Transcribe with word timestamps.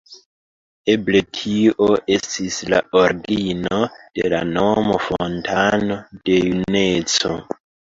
Eble 0.93 1.21
tio 1.39 1.91
estis 2.15 2.57
la 2.75 2.81
origino 3.03 3.83
de 3.95 4.35
la 4.37 4.43
nomo 4.57 5.01
""fontano 5.11 6.05
de 6.21 6.45
juneco"". 6.53 7.43